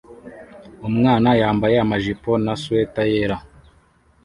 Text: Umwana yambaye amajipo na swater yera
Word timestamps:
Umwana 0.87 1.29
yambaye 1.41 1.75
amajipo 1.85 2.29
na 2.43 2.53
swater 2.61 3.07
yera 3.13 3.37